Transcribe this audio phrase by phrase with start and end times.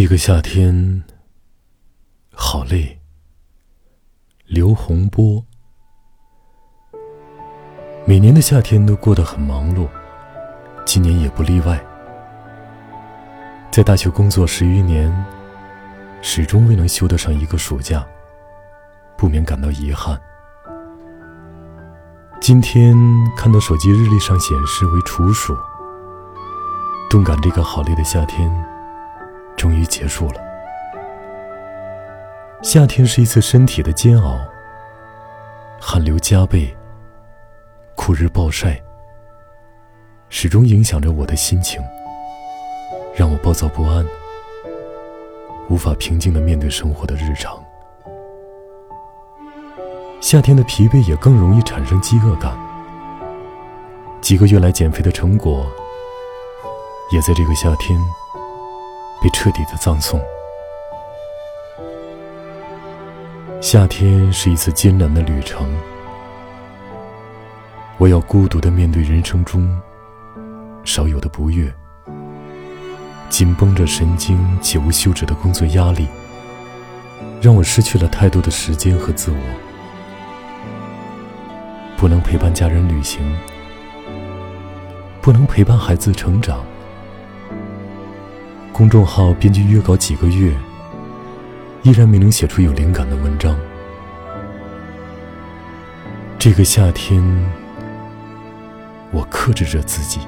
[0.00, 1.02] 这个夏天
[2.32, 3.00] 好累。
[4.46, 5.44] 刘洪波，
[8.06, 9.88] 每年的夏天都过得很忙碌，
[10.86, 11.84] 今年也不例外。
[13.72, 15.12] 在大学工作十余年，
[16.22, 18.06] 始终未能休得上一个暑假，
[19.16, 20.16] 不免感到遗憾。
[22.40, 22.96] 今天
[23.36, 25.56] 看到手机日历上显示为处暑，
[27.10, 28.48] 顿感这个好累的夏天
[29.58, 30.40] 终于结束了。
[32.62, 34.38] 夏天是一次身体的煎熬，
[35.80, 36.74] 汗流浃背，
[37.94, 38.80] 酷日暴晒，
[40.28, 41.82] 始终影响着我的心情，
[43.14, 44.06] 让我暴躁不安，
[45.68, 47.62] 无法平静的面对生活的日常。
[50.20, 52.58] 夏天的疲惫也更容易产生饥饿感。
[54.20, 55.64] 几个月来减肥的成果，
[57.12, 57.96] 也在这个夏天
[59.22, 60.20] 被彻底的葬送。
[63.60, 65.68] 夏天是一次艰难的旅程，
[67.96, 69.68] 我要孤独的面对人生中
[70.84, 71.72] 少有的不悦，
[73.28, 76.06] 紧绷着神经且无休止的工作压力，
[77.42, 79.38] 让我失去了太多的时间和自我。
[81.96, 83.36] 不能陪伴家人旅行，
[85.20, 86.64] 不能陪伴孩子成长。
[88.78, 90.56] 公众号编辑约稿几个月，
[91.82, 93.58] 依然没能写出有灵感的文章。
[96.38, 97.20] 这个夏天，
[99.10, 100.20] 我克制着自己，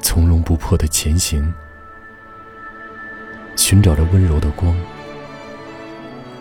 [0.00, 1.52] 从容不迫的前行，
[3.56, 4.74] 寻找着温柔的光，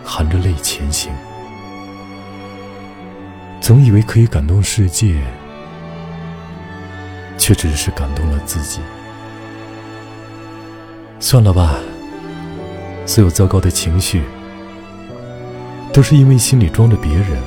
[0.05, 1.11] 含着泪前行。
[3.59, 5.21] 总以为可以感动世界，
[7.37, 8.79] 却只是感动了自己。
[11.19, 11.79] 算了吧，
[13.05, 14.21] 所有糟糕的情绪，
[15.91, 17.37] 都是因为心里装着别人。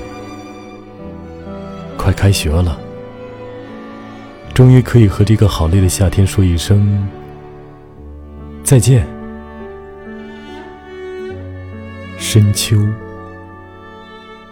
[1.96, 2.78] 快开学了，
[4.52, 7.08] 终于可以和这个好累的夏天说一声
[8.62, 9.06] 再见。
[12.18, 12.76] 深秋，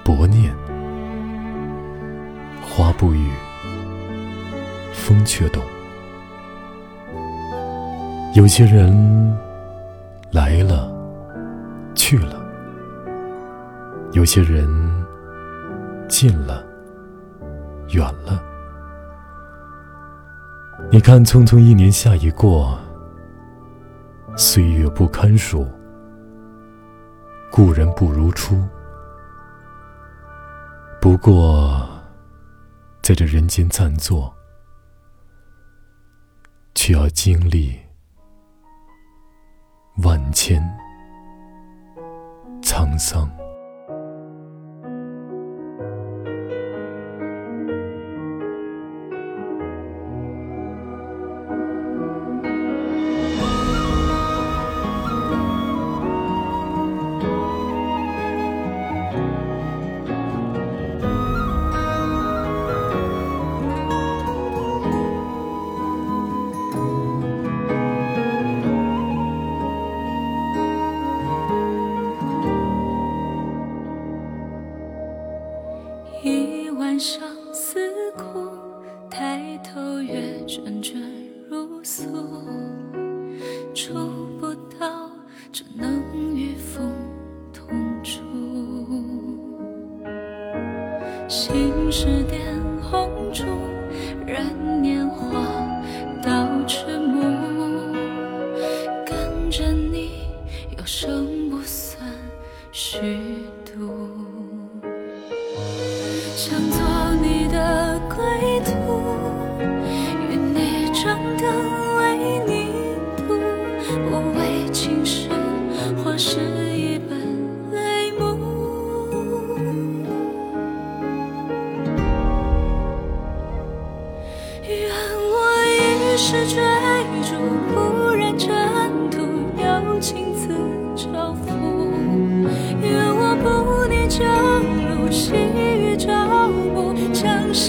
[0.02, 0.52] 薄念。
[2.62, 3.28] 花不语，
[4.92, 5.62] 风却懂。
[8.32, 9.36] 有些人
[10.30, 10.88] 来了，
[11.96, 12.40] 去了；
[14.12, 14.68] 有些人
[16.08, 16.64] 近了，
[17.88, 18.40] 远了。
[20.92, 22.78] 你看，匆匆一年夏已过，
[24.36, 25.66] 岁月不堪数，
[27.50, 28.56] 故人不如初。
[31.00, 31.84] 不过。
[33.02, 34.32] 在这人间暂坐，
[36.76, 37.76] 却要经历
[40.02, 40.62] 万千
[42.62, 43.39] 沧桑。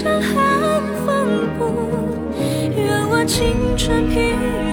[0.02, 1.62] 江山寒风不。
[2.76, 4.71] 愿我青春疲。